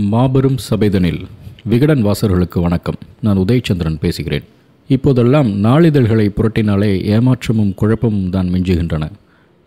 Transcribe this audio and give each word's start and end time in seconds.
மாபெரும் 0.00 0.56
சபைதனில் 0.70 1.24
விகடன் 1.64 2.04
வாசர்களுக்கு 2.04 2.60
வணக்கம். 2.60 2.94
நான் 3.20 3.38
உதயச்சந்திரன் 3.38 3.98
பேசுகிறேன். 3.98 4.42
இப்போதெல்லாம் 4.88 5.64
நாளிதழ்களை 5.64 6.28
புரட்டினாலே 6.28 6.90
ஏமாற்றமும் 7.14 7.74
குழப்பமும் 7.74 8.30
தான் 8.30 8.48
மிஞ்சுகின்றன. 8.48 9.10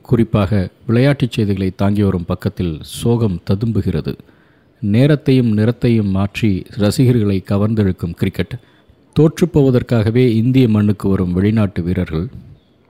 குறிப்பாக 0.01 0.69
விளையாட்டுச் 0.87 1.31
செய்திகளை 1.31 1.71
தாங்கி 1.75 2.03
வரும் 2.03 2.25
பக்கத்தில் 2.25 2.79
சோகம் 2.81 3.41
ததும்புகிறது. 3.51 4.13
நேரத்தையும் 4.79 5.57
நிறத்தையும் 5.57 6.09
மாற்றி 6.09 6.63
ரசிகர்களை 6.69 7.43
கவர்ந்தெழுக்கும் 7.49 8.13
கிரிக்கெட். 8.13 8.53
தோற்றுப்போவதற்காகவே 9.19 10.27
இந்திய 10.27 10.67
மண்ணுக்கு 10.67 11.09
வரும் 11.09 11.33
வெளிநாட்டு 11.33 11.83
வீரர்கள் 11.83 12.27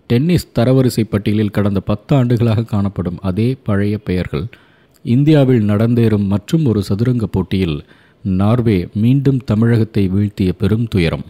டென்னிஸ் 0.07 0.51
தரவரிசை 0.59 1.03
பட்டியலில் 1.09 1.51
கடந்த 1.51 1.79
பத்து 1.79 2.15
ஆண்டுகளாக 2.15 2.63
காணப்படும் 2.63 3.17
அதே 3.21 3.55
பழைய 3.63 3.97
பெயர்கள் 3.97 4.47
இந்தியாவில் 5.03 5.69
நடந்தேறும் 5.69 6.25
மற்றும் 6.25 6.65
ஒரு 6.65 6.83
சதுரங்க 6.83 7.27
போட்டியில் 7.27 7.83
நார்வே 8.23 8.87
மீண்டும் 8.93 9.37
தமிழகத்தை 9.37 10.07
வீழ்த்திய 10.07 10.53
பெரும் 10.53 10.87
துயரம். 10.87 11.23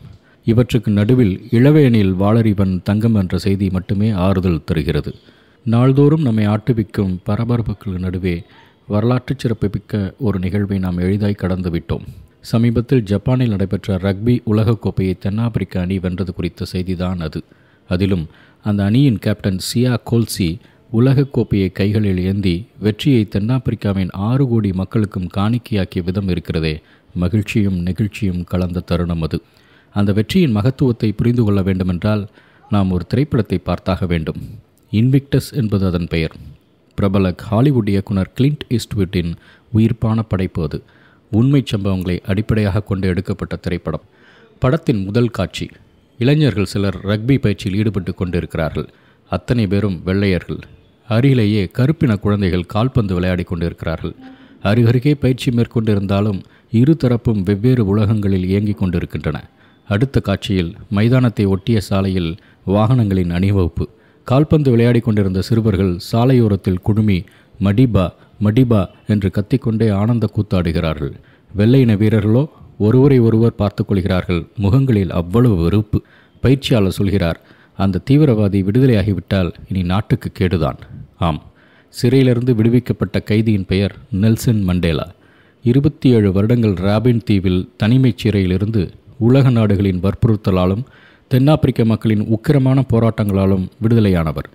இவற்றுக்கு 0.46 0.92
நடுவில் 0.92 1.42
இளவேனில் 1.52 2.14
வாளறிவன் 2.20 2.82
தங்கம் 2.84 3.16
என்ற 3.16 3.38
செய்தி 3.38 3.70
மட்டுமே 3.70 4.10
ஆறுதல் 4.10 4.64
தருகிறது. 4.64 5.16
நாள்தோறும் 5.64 6.22
நம்மை 6.22 6.48
ஆட்டுவிக்கும் 6.48 7.18
பரபரப்புக்கு 7.26 8.00
நடுவே 8.00 8.44
வரலாற்றுச் 8.88 9.40
சிறப்புமிக்க 9.40 10.14
ஒரு 10.20 10.40
நிகழ்வை 10.40 10.80
நாம் 10.80 10.98
எளிதாய் 10.98 11.42
கடந்துவிட்டோம். 11.42 12.06
சமீபத்தில் 12.42 13.04
ஜப்பானில் 13.04 13.50
நடைபெற்ற 13.50 13.98
ரக்பி 13.98 14.42
உலகக்கோப்பையை 14.52 15.18
தென்னாப்பிரிக்க 15.18 15.80
அணி 15.80 16.00
வென்றது 16.00 16.34
குறித்த 16.34 16.66
செய்திதான் 16.74 17.20
அது. 17.20 17.44
அதிலும் 17.88 18.28
அந்த 18.64 18.84
அணியின் 18.84 19.20
கேப்டன் 19.20 19.60
சியா 19.74 19.98
கோல்சி 20.12 20.60
உலகக்கோப்பையை 20.94 21.72
கைகளில் 21.72 22.18
ஏந்தி 22.18 22.68
வெற்றியை 22.80 23.28
தென்னாப்பிரிக்காவின் 23.32 24.08
ஆறு 24.12 24.48
கோடி 24.48 24.74
மக்களுக்கும் 24.74 25.30
காணிக்கையாக்கிய 25.38 26.04
விதம் 26.04 26.28
இருக்கிறதே. 26.28 26.82
மகிழ்ச்சியும் 27.14 27.86
நெகிழ்ச்சியும் 27.86 28.44
கலந்த 28.44 28.80
தருணம் 28.80 29.22
அது. 29.22 29.42
அந்த 29.94 30.14
வெற்றியின் 30.14 30.52
மகத்துவத்தை 30.52 31.12
புரிந்து 31.12 31.44
கொள்ள 31.44 31.62
வேண்டுமென்றால் 31.62 32.28
நாம் 32.70 32.92
ஒரு 32.92 33.06
திரைப்படத்தை 33.06 33.60
பார்த்தாக 33.66 34.08
வேண்டும். 34.08 34.42
இன்விக்டஸ் 34.92 35.52
என்பது 35.52 35.86
அதன் 35.86 36.08
பெயர். 36.08 36.36
பிரபல 36.96 37.34
ஹாலிவுட் 37.38 37.88
இயக்குனர் 37.88 38.32
கிளின்ட் 38.40 38.60
ஈஸ்ட்வுட்டின் 38.70 39.36
உயிர்ப்பான 39.74 40.20
படைப்பு 40.28 40.64
அது. 40.64 40.84
உண்மைச் 41.32 41.76
சம்பவங்களை 41.76 42.20
அடிப்படையாக 42.22 42.84
கொண்டு 42.84 43.08
எடுக்கப்பட்ட 43.08 43.56
திரைப்படம். 43.56 44.02
படத்தின் 44.60 45.04
முதல் 45.04 45.30
காட்சி. 45.30 45.70
இளைஞர்கள் 46.18 46.66
சிலர் 46.66 47.00
ரக்பி 47.04 47.38
பயிற்சியில் 47.38 47.78
ஈடுபட்டு 47.78 48.16
கொண்டிருக்கிறார்கள். 48.16 48.90
அத்தனை 49.30 49.68
பேரும் 49.68 50.02
வெள்ளையர்கள். 50.04 50.60
அருகிலேயே 51.16 51.64
கருப்பின 51.78 52.12
குழந்தைகள் 52.16 52.70
கால்பந்து 52.74 53.14
விளையாடி 53.14 53.44
கொண்டிருக்கிறார்கள். 53.44 54.16
அருகருகே 54.64 55.14
பயிற்சி 55.14 55.50
மேற்கொண்டிருந்தாலும் 55.52 56.40
இரு 56.80 56.94
தரப்பும் 57.04 57.42
வெவ்வேறு 57.44 57.84
உலகங்களில் 57.86 58.46
இயங்கிக் 58.46 58.78
கொண்டிருக்கின்றன. 58.78 59.38
அடுத்த 59.88 60.20
காட்சியில் 60.20 60.72
மைதானத்தை 60.90 61.46
ஒட்டிய 61.46 61.78
சாலையில் 61.82 62.32
வாகனங்களின் 62.68 63.34
அணிவகுப்பு. 63.38 63.86
கால்பந்து 64.28 64.70
விளையாடி 64.72 65.00
கொண்டிருந்த 65.00 65.42
சிறுவர்கள் 65.42 65.94
சாலையோரத்தில் 66.12 66.84
குழுமி 66.84 67.18
மடிபா 67.60 68.06
மடிபா 68.46 68.82
என்று 69.08 69.30
கத்திக்கொண்டே 69.38 69.88
ஆனந்த 70.02 70.26
கூத்தாடுகிறார்கள். 70.36 71.14
வெள்ளையின 71.58 71.98
வீரர்களோ 71.98 72.44
ஒருவரை 72.78 73.18
ஒருவர் 73.20 73.60
பார்த்து 73.62 73.82
கொள்கிறார்கள். 73.86 74.42
முகங்களில் 74.58 75.12
அவ்வளவு 75.12 75.58
வெறுப்பு. 75.64 76.00
பயிற்சியாளர் 76.44 76.98
சொல்கிறார் 77.00 77.40
அந்த 77.78 78.02
தீவிரவாதி 78.10 78.60
விடுதலையாகிவிட்டால் 78.68 79.52
இனி 79.70 79.82
நாட்டுக்கு 79.84 80.30
கேடுதான். 80.40 80.80
ஆம். 81.22 81.44
சிறையிலிருந்து 81.90 82.56
விடுவிக்கப்பட்ட 82.56 83.20
கைதியின் 83.20 83.66
பெயர் 83.66 83.96
நெல்சன் 84.12 84.64
மண்டேலா. 84.64 85.08
இருபத்தி 85.64 86.10
ஏழு 86.10 86.32
வருடங்கள் 86.32 86.74
ராபின் 86.74 87.22
தீவில் 87.26 87.70
தனிமைச் 87.78 88.18
சிறையிலிருந்து 88.18 88.92
உலக 89.18 89.50
நாடுகளின் 89.50 90.02
வற்புறுத்தலாலும் 90.02 90.84
தென்னாப்பிரிக்க 91.28 91.86
மக்களின் 91.86 92.28
உக்கிரமான 92.28 92.82
போராட்டங்களாலும் 92.90 93.68
விடுதலையானவர். 93.84 94.48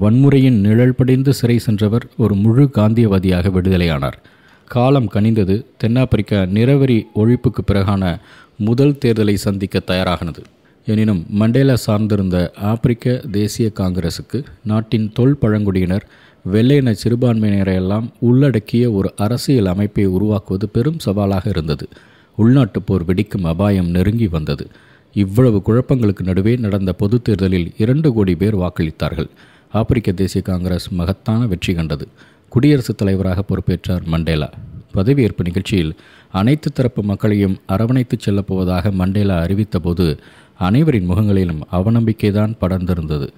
வன்முறையின் 0.00 0.60
நிழல் 0.60 0.94
படிந்து 0.94 1.34
சிறை 1.34 1.58
சென்றவர் 1.58 2.06
ஒரு 2.16 2.34
முழு 2.34 2.70
காந்தியவாதியாக 2.72 3.50
விடுதலையானார். 3.50 4.18
காலம் 4.66 5.10
கனிந்தது 5.14 5.64
தென்னாப்பிரிக்கா 5.76 6.42
நிறவரி 6.42 7.02
ஒழிப்புக்கு 7.14 7.62
பிறகான 7.66 8.18
முதல் 8.58 8.98
தேர்தலை 9.04 9.34
சந்திக்க 9.34 9.80
தயாராகினது. 9.86 10.42
எனினும் 10.88 11.26
மண்டேலா 11.28 11.76
சார்ந்திருந்த 11.86 12.54
ஆப்பிரிக்க 12.54 13.20
தேசிய 13.30 13.70
காங்கிரசுக்கு 13.74 14.44
நாட்டின் 14.64 15.10
தொல் 15.14 15.36
பழங்குடியினர் 15.36 16.06
வெள்ளையின 16.52 16.94
சிறுபான்மையினரையெல்லாம் 17.04 18.08
உள்ளடக்கிய 18.18 18.90
ஒரு 18.90 19.12
அரசியல் 19.16 19.66
அமைப்பை 19.66 20.06
உருவாக்குவது 20.06 20.68
பெரும் 20.68 20.98
சவாலாக 20.98 21.48
இருந்தது. 21.48 21.88
உள்நாட்டுப் 22.36 22.86
போர் 22.86 23.04
வெடிக்கும் 23.04 23.42
அபாயம் 23.42 23.88
நெருங்கி 23.88 24.28
வந்தது. 24.28 24.66
இவ்வளவு 25.12 25.62
குழப்பங்களுக்கு 25.66 26.22
நடுவே 26.22 26.56
நடந்த 26.56 26.92
பொதுத் 26.92 27.24
தேர்தலில் 27.24 27.72
இரண்டு 27.76 28.12
கோடி 28.12 28.34
பேர் 28.34 28.56
வாக்களித்தார்கள். 28.56 29.28
ஆப்பிரிக்க 29.72 30.12
தேசிய 30.12 30.42
காங்கிரஸ் 30.42 30.88
மகத்தான 30.90 31.46
வெற்றி 31.46 31.74
கண்டது. 31.74 32.08
குடியரசுத் 32.48 32.96
தலைவராக 32.96 33.42
பொறுப்பேற்றார் 33.42 34.04
மண்டேலா. 34.04 34.50
பதவியேற்பு 34.94 35.44
நிகழ்ச்சியில் 35.44 35.94
அனைத்து 36.32 36.72
தரப்பு 36.72 37.02
மக்களையும் 37.02 37.58
அரவணைத்துச் 37.68 38.22
செல்லப்போவதாக 38.24 38.92
மண்டேலா 38.92 39.42
அறிவித்தபோது 39.42 40.18
அனைவரின் 40.58 41.04
முகங்களிலும் 41.04 41.66
அவநம்பிக்கைதான் 41.72 42.54
படர்ந்திருந்தது. 42.60 43.28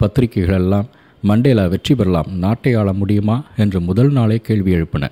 பத்திரிகைகளெல்லாம் 0.00 0.84
மண்டேலா 1.22 1.66
வெற்றி 1.66 1.94
பெறலாம் 1.94 2.26
நாட்டை 2.32 2.74
ஆள 2.74 2.92
முடியுமா? 2.92 3.44
என்று 3.56 3.80
முதல் 3.80 4.12
நாளே 4.12 4.36
கேள்வி 4.36 4.74
எழுப்பின. 4.74 5.10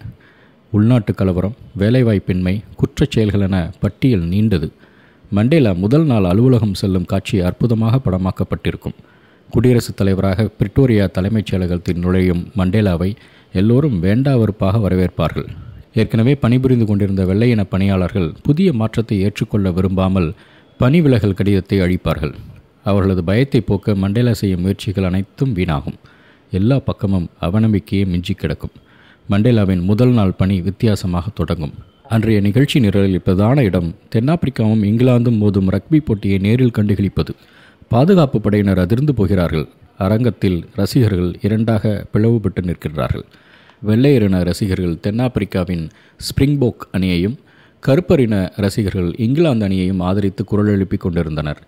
உள்நாட்டு 0.70 1.14
கலவரம் 1.14 1.54
வேலைவாய்ப்பின்மை 1.78 2.62
குற்றச் 2.76 3.10
செயல்கள் 3.10 3.40
என 3.40 3.72
பட்டியல் 3.80 4.22
நீண்டது. 4.22 4.70
மண்டேலா 5.30 5.72
முதல் 5.72 6.04
நாள் 6.04 6.24
அலுவலகம் 6.24 6.74
செல்லும் 6.74 7.04
காட்சி 7.04 7.40
அற்புதமாக 7.40 8.00
படமாக்கப்பட்டிருக்கும். 8.04 8.94
குடியரசுத் 9.50 9.96
தலைவராக 9.96 10.48
பிரிட்டோரியா 10.58 11.10
தலைமைச் 11.10 11.54
செயலகத்தில் 11.54 11.98
நுழையும் 11.98 12.48
மண்டேலாவை 12.56 13.14
எல்லோரும் 13.52 14.02
வேண்டாவறுப்பாக 14.02 14.80
வரவேற்பார்கள். 14.80 15.46
ஏற்கனவே 15.94 16.34
பணிபுரிந்து 16.34 16.86
கொண்டிருந்த 16.86 17.24
வெள்ளையின 17.24 17.64
பணியாளர்கள் 17.64 18.32
புதிய 18.42 18.72
மாற்றத்தை 18.72 19.20
ஏற்றுக்கொள்ள 19.20 19.70
விரும்பாமல் 19.70 20.32
பனி 20.80 20.98
விலகல் 21.00 21.34
கடிதத்தை 21.34 21.76
அழிப்பார்கள். 21.80 22.34
அவர்களது 22.84 23.24
பயத்தை 23.24 23.60
போக்க 23.60 23.94
மண்டேலா 23.94 24.32
செய்யும் 24.32 24.60
முயற்சிகள் 24.60 25.04
அனைத்தும் 25.04 25.54
வீணாகும். 25.56 25.96
எல்லா 26.50 26.78
பக்கமும் 26.78 27.26
அவநம்பிக்கையே 27.40 28.02
மிஞ்சி 28.06 28.34
கிடக்கும். 28.34 28.74
மண்டேலாவின் 29.30 29.82
முதல் 29.82 30.12
நாள் 30.12 30.32
பணி 30.32 30.60
வித்தியாசமாக 30.60 31.28
தொடங்கும். 31.34 31.74
அன்றைய 32.08 32.40
நிகழ்ச்சி 32.40 32.80
நிரலில் 32.80 33.24
பிரதான 33.24 33.62
இடம் 33.62 33.94
தென்னாப்பிரிக்காவும் 34.14 34.84
இங்கிலாந்தும் 34.90 35.40
மோதும் 35.42 35.72
ரக்பி 35.74 36.00
போட்டியை 36.04 36.38
நேரில் 36.38 36.76
கண்டுகளிப்பது. 36.78 37.34
பாதுகாப்பு 37.88 38.40
படையினர் 38.40 38.78
அதிர்ந்து 38.78 39.14
போகிறார்கள். 39.14 39.66
அரங்கத்தில் 39.98 40.58
ரசிகர்கள் 40.74 41.34
இரண்டாக 41.42 42.06
பிளவுபட்டு 42.12 42.62
நிற்கின்றார்கள். 42.62 43.26
வெள்ளையரின 43.86 44.44
ரசிகர்கள் 44.44 44.96
தென்னாப்பிரிக்காவின் 45.06 45.84
ஸ்பிரிங்போக் 46.20 46.88
அணியையும் 46.92 47.36
கருப்பரின 47.86 48.50
ரசிகர்கள் 48.56 49.14
இங்கிலாந்து 49.16 49.68
அணியையும் 49.68 50.02
ஆதரித்து 50.02 50.44
குரல் 50.44 50.66
எழுப்பிக் 50.66 51.00
கொண்டிருந்தனர். 51.00 51.62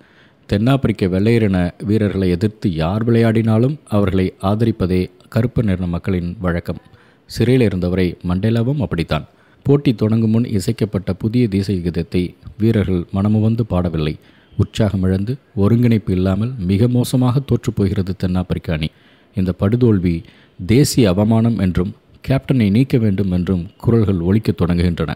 தென்னாப்பிரிக்க 0.47 1.06
வெள்ளையரின 1.06 1.71
வீரர்களை 1.84 2.28
எதிர்த்து 2.31 2.75
யார் 2.75 3.10
விளையாடினாலும் 3.10 3.76
அவர்களை 3.88 4.34
ஆதரிப்பதே 4.43 5.10
கருப்பு 5.28 5.62
நிற 5.62 5.87
மக்களின் 5.87 6.37
வழக்கம். 6.41 6.81
சிறையில் 7.26 7.66
இருந்தவரை 7.66 8.16
மண்டேலாவும் 8.28 8.81
அப்படித்தான். 8.81 9.26
போட்டி 9.62 9.94
தொடங்கும் 9.94 10.31
முன் 10.31 10.44
இசைக்கப்பட்ட 10.44 11.12
புதிய 11.12 11.49
தேசிய 11.49 11.91
கீதத்தை 11.91 12.34
வீரர்கள் 12.59 13.04
மனமுவந்து 13.12 13.65
பாடவில்லை. 13.70 14.15
உற்சாகமிழந்து 14.56 15.38
ஒருங்கிணைப்பு 15.56 16.12
இல்லாமல் 16.12 16.53
மிக 16.59 16.88
மோசமாக 16.88 17.41
தோற்றுப்போகிறது 17.41 18.16
தென்னாப்பிரிக்க 18.16 18.72
அணி. 18.72 18.91
இந்த 19.34 19.53
படுதோல்வி 19.60 20.22
தேசிய 20.67 21.08
அவமானம் 21.08 21.58
என்றும் 21.58 21.94
கேப்டனை 22.29 22.70
நீக்க 22.70 22.99
வேண்டும் 22.99 23.31
என்றும் 23.31 23.67
குரல்கள் 23.76 24.20
ஒழிக்கத் 24.20 24.62
தொடங்குகின்றன. 24.62 25.14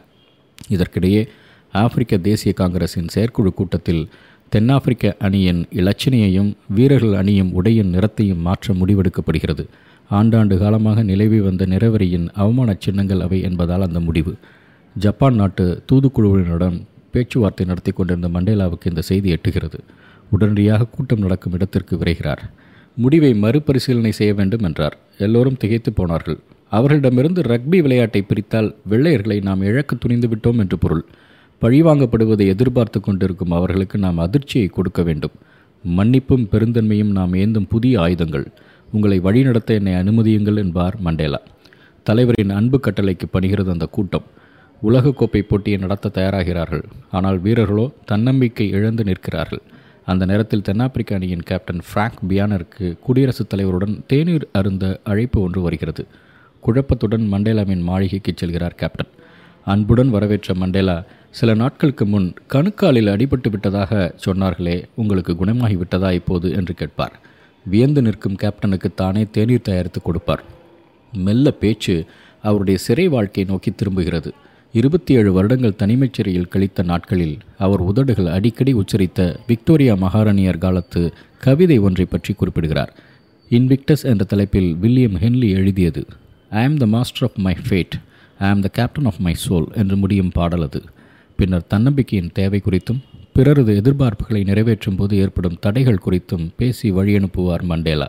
இதற்கிடையே 0.68 1.28
ஆப்பிரிக்க 1.70 2.16
தேசிய 2.16 2.54
காங்கிரசின் 2.56 3.08
செயற்குழு 3.08 3.54
கூட்டத்தில் 3.54 4.08
தென்னாப்பிரிக்க 4.48 5.16
அணியின் 5.18 5.66
இலச்சினையையும் 5.72 6.54
வீரர்கள் 6.68 7.14
அணியும் 7.14 7.52
உடையின் 7.52 7.92
நிறத்தையும் 7.94 8.40
மாற்ற 8.40 8.74
முடிவெடுக்கப்படுகிறது. 8.74 9.64
ஆண்டாண்டு 10.10 10.58
காலமாக 10.58 11.02
நிலவி 11.02 11.40
வந்த 11.40 11.66
நிறவரியின் 11.66 12.28
அவமான 12.34 12.76
சின்னங்கள் 12.78 13.20
அவை 13.20 13.40
என்பதால் 13.40 13.82
அந்த 13.82 14.00
முடிவு. 14.00 14.34
ஜப்பான் 14.96 15.34
நாட்டு 15.34 15.82
தூதுக்குழுவினருடன் 15.92 16.82
பேச்சுவார்த்தை 17.10 17.66
நடத்தி 17.66 17.90
கொண்டிருந்த 17.90 18.28
மண்டேலாவுக்கு 18.28 18.86
இந்த 18.86 19.00
செய்தி 19.00 19.32
எட்டுகிறது. 19.32 19.78
உடனடியாக 20.30 20.86
கூட்டம் 20.86 21.18
நடக்கும் 21.18 21.52
இடத்திற்கு 21.52 21.96
விரைகிறார். 21.96 22.42
முடிவை 22.96 23.34
மறுபரிசீலனை 23.34 24.12
செய்ய 24.12 24.34
வேண்டும் 24.34 24.62
என்றார். 24.62 24.98
எல்லோரும் 25.18 25.56
திகைத்து 25.56 25.92
போனார்கள். 25.92 26.38
அவர்களிடமிருந்து 26.76 27.42
ரக்பி 27.42 27.78
விளையாட்டை 27.86 28.20
பிரித்தால் 28.22 28.70
வெள்ளையர்களை 28.90 29.36
நாம் 29.42 29.62
இழக்க 29.62 29.96
துணிந்து 29.96 30.28
விட்டோம் 30.28 30.58
என்று 30.58 30.78
பொருள். 30.78 31.04
பழிவாங்கப்படுவதை 31.60 32.46
எதிர்பார்த்து 32.46 32.98
கொண்டிருக்கும் 33.00 33.50
அவர்களுக்கு 33.50 33.98
நாம் 33.98 34.18
அதிர்ச்சியை 34.18 34.68
கொடுக்க 34.68 35.02
வேண்டும். 35.02 35.34
மன்னிப்பும் 35.84 36.46
பெருந்தன்மையும் 36.52 37.12
நாம் 37.18 37.34
ஏந்தும் 37.34 37.68
புதிய 37.68 38.00
ஆயுதங்கள். 38.00 38.46
உங்களை 38.92 39.18
வழிநடத்த 39.18 39.74
என்னை 39.74 39.92
அனுமதியுங்கள் 39.94 40.56
என்பார் 40.56 40.96
மண்டேலா. 41.00 41.40
தலைவரின் 42.06 42.50
அன்பு 42.50 42.78
கட்டளைக்கு 42.80 43.26
பணிகிறது 43.32 43.70
அந்த 43.70 43.86
கூட்டம். 43.86 44.26
உலகக்கோப்பை 44.82 45.40
போட்டியை 45.42 45.78
நடத்த 45.78 46.10
தயாராகிறார்கள். 46.14 46.84
ஆனால் 47.10 47.38
வீரர்களோ 47.38 47.86
தன்னம்பிக்கை 48.04 48.66
இழந்து 48.68 49.02
நிற்கிறார்கள். 49.04 49.62
அந்த 50.06 50.24
நேரத்தில் 50.24 50.62
தென்னாப்பிரிக்க 50.62 51.14
அணியின் 51.14 51.46
கேப்டன் 51.50 51.82
ஃப்ராங்க் 51.88 52.20
பியானருக்கு 52.28 52.86
குடியரசுத் 53.06 53.52
தலைவருடன் 53.52 53.96
தேநீர் 54.06 54.46
அருந்த 54.52 54.84
அழைப்பு 55.04 55.38
ஒன்று 55.40 55.60
வருகிறது. 55.60 56.04
குழப்பத்துடன் 56.64 57.32
மண்டேலாவின் 57.32 57.80
மாளிகைக்கு 57.80 58.34
செல்கிறார் 58.34 58.74
கேப்டன். 58.74 59.10
அன்புடன் 59.64 60.10
வரவேற்ற 60.10 60.54
மண்டேலா 60.54 61.04
சில 61.30 61.54
நாட்களுக்கு 61.54 62.06
முன் 62.06 62.34
கணுக்காலில் 62.52 63.10
அடிபட்டு 63.10 63.50
விட்டதாக 63.50 64.14
சொன்னார்களே 64.26 64.84
உங்களுக்கு 64.94 65.36
குணமாகி 65.36 65.76
விட்டதா 65.76 66.12
இப்போது? 66.12 66.52
என்று 66.52 66.74
கேட்பார். 66.74 67.20
வியந்து 67.66 68.02
நிற்கும் 68.02 68.36
கேப்டனுக்கு 68.42 68.94
தானே 68.94 69.26
தேநீர் 69.30 69.62
தயாரித்து 69.62 70.02
கொடுப்பார். 70.02 70.42
மெல்ல 71.12 71.50
பேச்சு 71.50 72.04
அவருடைய 72.42 72.78
சிறை 72.78 73.08
வாழ்க்கையை 73.08 73.52
நோக்கி 73.52 73.70
திரும்புகிறது. 73.70 74.32
இருபத்தி 74.72 75.14
ஏழு 75.14 75.32
வருடங்கள் 75.32 75.76
தனிமைச் 75.76 76.12
சிறையில் 76.12 76.48
கழித்த 76.48 76.82
நாட்களில் 76.82 77.38
அவர் 77.58 77.80
உதடுகள் 77.80 78.26
அடிக்கடி 78.26 78.74
உச்சரித்த 78.74 79.36
விக்டோரியா 79.46 79.94
மகாராணியர் 79.94 80.58
காலத்து 80.58 81.12
கவிதை 81.38 81.78
ஒன்றை 81.78 82.06
பற்றி 82.06 82.34
குறிப்பிடுகிறார். 82.34 82.96
இன்விக்டஸ் 83.50 84.02
என்ற 84.02 84.24
தலைப்பில் 84.24 84.74
வில்லியம் 84.74 85.14
ஹென்லி 85.14 85.50
எழுதியது. 85.50 86.06
I 86.58 86.62
am 86.64 86.76
the 86.82 86.86
master 86.86 87.28
of 87.28 87.38
my 87.44 87.54
fate 87.68 87.94
I 88.38 88.48
am 88.48 88.60
the 88.60 88.68
captain 88.68 89.08
of 89.10 89.20
my 89.26 89.34
soul 89.44 89.66
என்று 89.80 89.96
முடியும் 89.96 90.32
பாடல் 90.32 90.62
அது. 90.62 90.80
பின்னர் 91.38 91.66
தன்னம்பிக்கையின் 91.66 92.34
தேவை 92.34 92.60
குறித்தும் 92.64 93.00
பிறரது 93.32 93.72
எதிர்பார்ப்புகளை 93.76 94.42
நிறைவேற்றும் 94.44 94.96
போது 94.96 95.14
ஏற்படும் 95.16 95.56
தடைகள் 95.60 96.04
குறித்தும் 96.06 96.44
பேசி 96.56 96.92
வழியனுப்புவார் 96.92 97.62
மண்டேலா. 97.62 98.08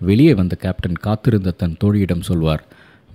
வெளியே 0.00 0.34
வந்த 0.34 0.54
கேப்டன் 0.56 0.98
காத்திருந்த 1.04 1.50
தன் 1.50 1.76
தோழியிடம் 1.84 2.26
சொல்வார் 2.28 2.64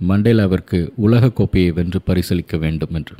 மண்டேலாவிற்கு 0.08 0.78
உலக 0.96 1.30
கோப்பையை 1.30 1.70
வென்று 1.70 2.00
பரிசளிக்க 2.06 2.58
வேண்டும் 2.58 2.94
என்று. 2.94 3.16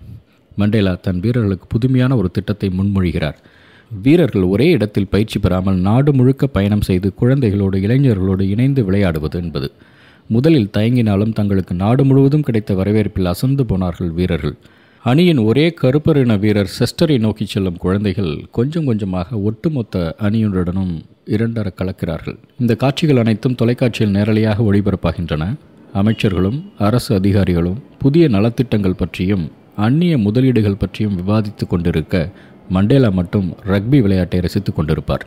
மண்டேலா 0.57 0.95
தன் 1.03 1.21
வீரர்களுக்கு 1.21 1.67
புதுமையான 1.67 2.17
ஒரு 2.17 2.31
திட்டத்தை 2.31 2.69
முன்மொழிகிறார். 2.79 3.39
வீரர்கள் 4.03 4.51
ஒரே 4.55 4.69
இடத்தில் 4.71 5.13
பயிற்சி 5.15 5.39
பெறாமல் 5.39 5.81
நாடு 5.89 6.11
முழுக்க 6.15 6.47
பயணம் 6.47 6.87
செய்து 6.89 7.09
குழந்தைகளோடு 7.21 7.79
இளைஞர்களோடு 7.87 8.41
இணைந்து 8.41 8.85
விளையாடுவது 8.85 9.39
என்பது. 9.43 9.73
முதலில் 10.29 10.71
தயங்கினாலும் 10.73 11.33
தங்களுக்கு 11.33 11.75
நாடு 11.75 12.05
முழுவதும் 12.05 12.43
கிடைத்த 12.43 12.75
வரவேற்பில் 12.75 13.25
அசந்து 13.25 13.67
போனார்கள் 13.67 14.11
வீரர்கள். 14.11 14.57
அணியின் 15.05 15.39
ஒரே 15.39 15.75
கருப்பரின 15.83 16.39
வீரர் 16.39 16.71
செஸ்டரை 16.79 17.19
நோக்கி 17.19 17.45
செல்லும் 17.45 17.77
குழந்தைகள் 17.77 18.45
கொஞ்சம் 18.51 18.85
கொஞ்சமாக 18.85 19.37
ஒட்டுமொத்த 19.37 20.15
அணியுடனும் 20.21 21.03
இரண்டர 21.27 21.73
கலக்கிறார்கள். 21.77 22.37
இந்த 22.59 22.75
காட்சிகள் 22.75 23.17
அனைத்தும் 23.17 23.55
தொலைக்காட்சியில் 23.55 24.15
நேரலையாக 24.15 24.63
ஒளிபரப்பாகின்றன. 24.73 25.55
அமைச்சர்களும் 25.95 26.63
அரசு 26.79 27.15
அதிகாரிகளும் 27.15 27.83
புதிய 27.99 28.29
நலத்திட்டங்கள் 28.29 28.97
பற்றியும் 28.97 29.51
அந்நிய 29.77 30.19
முதலீடுகள் 30.19 30.79
பற்றியும் 30.79 31.19
விவாதித்து 31.19 31.67
கொண்டிருக்க 31.69 32.31
மண்டேலா 32.71 33.11
மட்டும் 33.11 33.57
ரக்பி 33.67 34.01
விளையாட்டை 34.01 34.41
ரசித்துக் 34.41 34.81
கொண்டிருப்பார். 34.81 35.25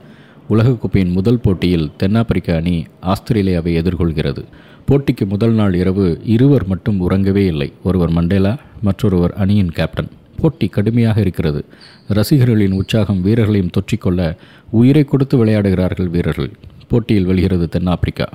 உலகக்கோப்பையின் 0.50 1.12
முதல் 1.12 1.40
போட்டியில் 1.40 1.92
தென்னாப்பிரிக்க 1.98 2.56
அணி 2.56 2.86
ஆஸ்திரேலியாவை 3.02 3.72
எதிர்கொள்கிறது. 3.82 4.42
போட்டிக்கு 4.88 5.26
முதல் 5.26 5.52
நாள் 5.52 5.74
இரவு 5.74 6.06
இருவர் 6.24 6.68
மட்டும் 6.68 7.10
உறங்கவே 7.10 7.44
இல்லை. 7.46 7.74
ஒருவர் 7.84 8.10
மண்டேலா 8.10 8.58
மற்றொருவர் 8.82 9.34
அணியின் 9.34 9.72
கேப்டன். 9.72 10.10
போட்டி 10.40 10.68
கடுமையாக 10.68 11.20
இருக்கிறது. 11.22 11.66
ரசிகர்களின் 12.08 12.72
உற்சாகம் 12.72 13.22
வீரர்களையும் 13.22 13.74
தொற்றிக்கொள்ள 13.78 14.38
உயிரை 14.72 15.04
கொடுத்து 15.04 15.46
விளையாடுகிறார்கள் 15.46 16.10
வீரர்கள். 16.10 16.52
போட்டியில் 16.88 17.26
வெல்கிறது 17.26 17.70
தென்னாப்பிரிக்கா. 17.70 18.28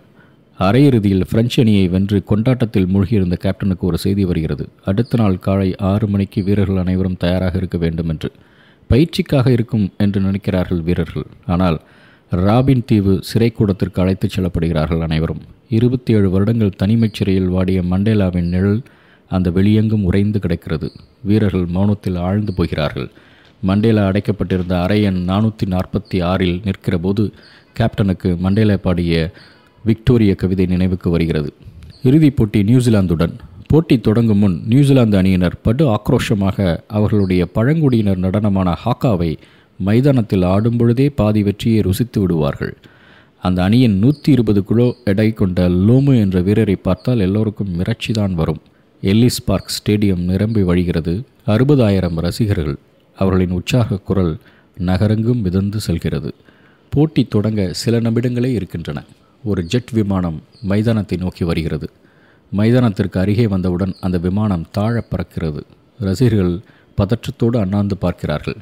அரையிறுதியில் 0.59 1.29
பிரெஞ்சு 1.31 1.63
அணியை 1.63 1.89
வென்று 1.89 2.25
கொண்டாட்டத்தில் 2.25 2.87
மூழ்கியிருந்த 2.87 3.37
கேப்டனுக்கு 3.45 3.85
ஒரு 3.91 3.99
செய்தி 3.99 4.25
வருகிறது. 4.25 4.69
அடுத்த 4.85 5.17
நாள் 5.17 5.39
காலை 5.39 5.77
ஆறு 5.77 6.07
மணிக்கு 6.09 6.43
வீரர்கள் 6.43 6.77
அனைவரும் 6.77 7.17
தயாராக 7.17 7.57
இருக்க 7.57 7.79
வேண்டும் 7.79 8.09
என்று 8.09 8.31
பயிற்சிக்காக 8.91 9.49
இருக்கும் 9.49 9.87
என்று 9.97 10.21
நினைக்கிறார்கள் 10.21 10.83
வீரர்கள். 10.83 11.27
ஆனால் 11.47 11.81
ராபின் 12.31 12.83
தீவு 12.87 13.21
சிறைக்கூடத்திற்கு 13.35 14.01
அழைத்துச் 14.01 14.39
செல்லப்படுகிறார்கள் 14.39 15.01
அனைவரும். 15.01 15.41
இருபத்தி 15.69 16.13
ஏழு 16.13 16.31
வருடங்கள் 16.31 16.77
தனிமைச் 16.77 17.15
சிறையில் 17.15 17.49
வாடிய 17.49 17.81
மண்டேலாவின் 17.81 18.49
நிழல் 18.49 18.83
அந்த 19.29 19.51
வெளியெங்கும் 19.51 20.03
உறைந்து 20.03 20.39
கிடக்கிறது. 20.39 20.93
வீரர்கள் 21.23 21.67
மௌனத்தில் 21.75 22.19
ஆழ்ந்து 22.19 22.55
போகிறார்கள். 22.55 23.11
மண்டேலா 23.63 24.09
அடைக்கப்பட்டிருந்த 24.09 24.83
அறை 24.83 25.03
எண் 25.03 25.25
நானூற்றி 25.29 25.65
நாற்பத்தி 25.65 26.23
ஆறில் 26.23 26.61
நிற்கிற 26.65 26.99
போது 26.99 27.33
கேப்டனுக்கு 27.81 28.37
மண்டேலா 28.37 28.77
பாடிய 28.77 29.31
விக்டோரிய 29.85 30.35
கவிதை 30.35 30.67
நினைவுக்கு 30.67 31.11
வருகிறது. 31.11 31.53
இறுதிப் 32.03 32.37
போட்டி 32.37 32.63
நியூசிலாந்துடன். 32.63 33.33
போட்டி 33.67 34.01
தொடங்கும் 34.01 34.39
முன் 34.39 34.63
நியூசிலாந்து 34.67 35.17
அணியினர் 35.17 35.61
படு 35.61 35.87
ஆக்ரோஷமாக 35.89 36.79
அவர்களுடைய 36.87 37.47
பழங்குடியினர் 37.47 38.19
நடனமான 38.19 38.77
ஹாக்காவை 38.85 39.37
மைதானத்தில் 39.85 40.43
ஆடும் 40.43 40.77
பொழுதே 40.77 41.11
பாதி 41.11 41.43
வெற்றியை 41.43 41.81
ருசித்து 41.81 42.21
விடுவார்கள். 42.21 42.75
அந்த 43.43 43.63
அணியின் 43.63 43.99
நூற்றி 43.99 44.33
இருபது 44.33 44.65
கிலோ 44.65 44.95
எடை 45.05 45.33
கொண்ட 45.33 45.69
லோமு 45.69 46.15
என்ற 46.19 46.41
வீரரை 46.41 46.77
பார்த்தால் 46.77 47.21
எல்லோருக்கும் 47.21 47.75
மிரட்சிதான் 47.79 48.35
வரும். 48.35 48.61
எல்லிஸ் 49.03 49.45
பார்க் 49.45 49.71
ஸ்டேடியம் 49.77 50.25
நிரம்பி 50.25 50.63
வழிகிறது. 50.63 51.15
அறுபதாயிரம் 51.47 52.19
ரசிகர்கள். 52.19 52.77
அவர்களின் 53.17 53.51
உற்சாக 53.51 53.99
குரல் 53.99 54.35
நகரெங்கும் 54.79 55.41
மிதந்து 55.41 55.81
செல்கிறது. 55.81 56.35
போட்டி 56.93 57.25
தொடங்க 57.25 57.73
சில 57.73 58.01
நிமிடங்களே 58.01 58.51
இருக்கின்றன. 58.53 59.03
ஒரு 59.45 59.63
ஜெட் 59.65 59.91
விமானம் 59.91 60.39
மைதானத்தை 60.63 61.19
நோக்கி 61.19 61.45
வருகிறது. 61.45 61.91
மைதானத்திற்கு 62.57 63.19
அருகே 63.21 63.47
வந்தவுடன் 63.47 63.95
அந்த 64.01 64.19
விமானம் 64.19 64.67
தாழ 64.71 65.05
பறக்கிறது. 65.11 65.63
ரசிகர்கள் 66.01 66.55
பதற்றத்தோடு 66.97 67.57
அண்ணாந்து 67.57 67.97
பார்க்கிறார்கள். 67.97 68.59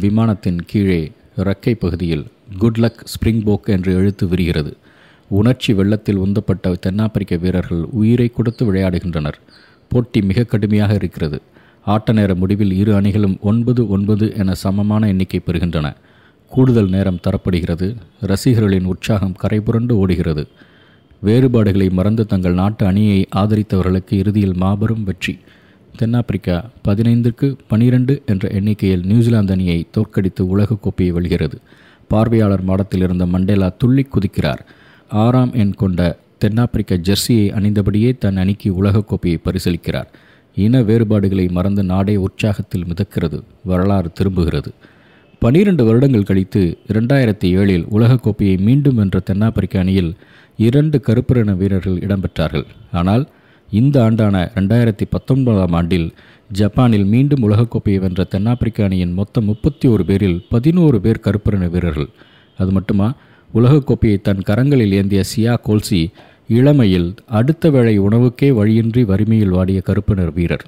விமானத்தின் 0.00 0.62
கீழே 0.66 1.12
இறக்கை 1.36 1.74
பகுதியில் 1.74 2.26
குட்லக் 2.60 3.04
ஸ்ப்ரிங் 3.04 3.42
போக் 3.42 3.64
என்று 3.64 3.94
எழுத்து 3.94 4.28
விரிகிறது. 4.28 4.76
உணர்ச்சி 5.28 5.72
வெள்ளத்தில் 5.72 6.16
உந்தப்பட்ட 6.16 6.74
தென்னாப்பிரிக்க 6.74 7.36
வீரர்கள் 7.36 7.82
உயிரை 7.90 8.28
கொடுத்து 8.28 8.72
விளையாடுகின்றனர். 8.72 9.32
போட்டி 9.88 10.22
மிக 10.22 10.44
கடுமையாக 10.44 10.94
இருக்கிறது. 10.94 11.40
ஆட்ட 11.84 12.12
நேர 12.12 12.34
முடிவில் 12.34 12.72
இரு 12.72 12.94
அணிகளும் 12.94 13.38
ஒன்பது 13.40 13.88
ஒன்பது 13.88 14.34
என 14.36 14.54
சமமான 14.54 15.08
எண்ணிக்கை 15.08 15.40
பெறுகின்றன. 15.46 15.94
கூடுதல் 16.48 16.88
நேரம் 16.88 17.20
தரப்படுகிறது. 17.22 17.96
ரசிகர்களின் 18.20 18.84
உற்சாகம் 18.84 19.36
கரைபுரண்டு 19.42 19.92
ஓடுகிறது. 19.92 20.48
வேறுபாடுகளை 21.20 21.90
மறந்து 21.90 22.26
தங்கள் 22.26 22.54
நாட்டு 22.54 22.86
அணியை 22.86 23.28
ஆதரித்தவர்களுக்கு 23.36 24.10
இறுதியில் 24.10 24.54
மாபெரும் 24.54 25.04
வெற்றி. 25.04 25.38
தென்னாப்பிரிக்கா 25.96 26.56
பதினைந்துக்கு 26.88 27.56
பனிரெண்டு 27.68 28.14
என்ற 28.26 28.48
எண்ணிக்கையில் 28.48 29.04
நியூசிலாந்து 29.04 29.52
அணியை 29.52 29.78
தோற்கடித்து 29.90 30.42
உலகக்கோப்பையை 30.52 31.08
வெல்கிறது. 31.08 31.58
பார்வையாளர் 32.08 32.62
மாடத்தில் 32.62 33.00
இருந்த 33.00 33.26
மண்டேலா 33.26 33.68
துள்ளி 33.78 34.06
குதிக்கிறார். 34.14 34.62
ஆறாம் 35.08 35.52
எண் 35.52 35.74
கொண்ட 35.74 36.00
தென்னாப்பிரிக்க 36.38 36.98
ஜெர்சியை 37.08 37.46
அணிந்தபடியே 37.58 38.10
தன் 38.18 38.36
அணிக்கு 38.36 38.70
உலகக்கோப்பையை 38.82 39.38
பரிசீலிக்கிறார் 39.44 40.08
இன 40.56 40.82
வேறுபாடுகளை 40.82 41.48
மறந்து 41.48 41.82
நாடே 41.84 42.16
உற்சாகத்தில் 42.16 42.88
மிதக்கிறது 42.88 43.38
வரலாறு 43.64 44.12
திரும்புகிறது. 44.12 44.70
பனிரெண்டு 45.38 45.84
வருடங்கள் 45.84 46.28
கழித்து 46.30 46.78
இரண்டாயிரத்தி 46.88 47.48
ஏழில் 47.58 47.86
உலகக்கோப்பையை 47.92 48.56
மீண்டும் 48.60 48.94
வென்ற 48.94 49.20
தென்னாப்பிரிக்க 49.20 49.78
அணியில் 49.78 50.12
இரண்டு 50.56 51.00
கருப்பிரண 51.06 51.56
வீரர்கள் 51.56 51.98
இடம்பெற்றார்கள். 51.98 52.66
ஆனால் 52.92 53.24
இந்த 53.78 54.10
ஆண்டான 54.10 54.36
ரெண்டாயிரத்தி 54.54 55.04
பத்தொன்பதாம் 55.10 55.72
ஆண்டில் 55.72 56.08
ஜப்பானில் 56.50 57.04
மீண்டும் 57.04 57.42
உலகக்கோப்பையை 57.48 57.98
வென்ற 57.98 58.24
தென்னாப்பிரிக்க 58.24 58.84
அணியின் 58.84 59.12
மொத்தம் 59.12 59.44
முப்பத்தி 59.44 59.88
ஒரு 59.88 60.04
பேரில் 60.04 60.46
பதினோரு 60.50 61.00
பேர் 61.00 61.20
கருப்பிரண 61.22 61.70
வீரர்கள். 61.70 62.08
அது 62.58 62.70
மட்டுமா? 62.70 63.14
உலகக்கோப்பையை 63.54 64.20
தன் 64.20 64.42
கரங்களில் 64.46 64.92
ஏந்திய 64.92 65.22
சியா 65.36 65.54
கோல்சி 65.66 66.00
இளமையில் 66.48 67.14
அடுத்த 67.26 67.70
வேளை 67.70 68.00
உணவுக்கே 68.00 68.48
வழியின்றி 68.52 69.04
வறுமையில் 69.04 69.48
வாடிய 69.48 69.80
கருப்பினர் 69.80 70.32
வீரர். 70.32 70.64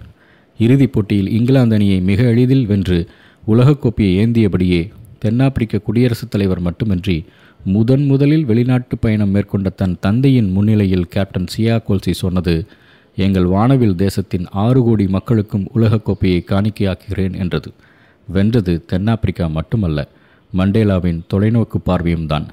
இறுதிப் 0.59 0.93
போட்டியில் 0.93 1.31
இங்கிலாந்து 1.31 1.75
அணியை 1.75 2.01
மிக 2.01 2.23
எளிதில் 2.23 2.67
வென்று 2.67 3.09
உலகக்கோப்பையை 3.47 4.13
ஏந்தியபடியே 4.23 4.91
தென்னாப்பிரிக்க 5.19 5.79
குடியரசுத் 5.79 6.31
தலைவர் 6.31 6.61
மட்டுமின்றி 6.61 7.25
முதன் 7.65 8.05
முதலில் 8.05 8.45
வெளிநாட்டு 8.45 8.99
பயணம் 8.99 9.31
மேற்கொண்ட 9.31 9.69
தன் 9.69 9.97
தந்தையின் 10.01 10.51
முன்னிலையில் 10.51 11.09
கேப்டன் 11.09 11.47
சியா 11.57 11.77
கோல்சி 11.89 12.11
சொன்னது 12.11 12.67
எங்கள் 13.16 13.44
வானவில் 13.44 13.97
தேசத்தின் 13.97 14.47
ஆறு 14.50 14.83
கோடி 14.83 15.06
மக்களுக்கும் 15.06 15.68
உலகக்கோப்பையை 15.75 16.40
காணிக்கையாக்குகிறேன் 16.50 17.37
என்றது. 17.38 17.73
வென்றது 18.28 18.85
தென்னாப்பிரிக்கா 18.87 19.47
மட்டுமல்ல 19.47 20.09
மண்டேலாவின் 20.56 21.21
தொலைநோக்கு 21.35 21.78
பார்வையும் 21.85 22.26
தான். 22.26 22.47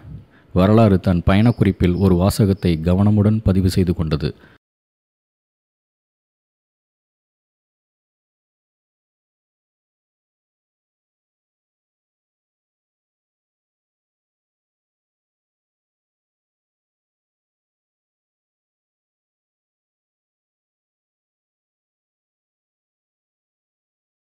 வரலாறு 0.54 1.00
தன் 1.00 1.22
பயணக்குறிப்பில் 1.26 1.98
ஒரு 1.98 2.16
வாசகத்தை 2.16 2.80
கவனமுடன் 2.84 3.40
பதிவு 3.44 3.70
செய்து 3.70 3.96
கொண்டது. 3.96 4.36